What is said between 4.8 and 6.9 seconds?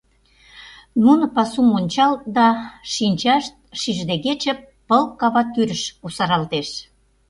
пыл-кава тӱрыш кусаралтеш.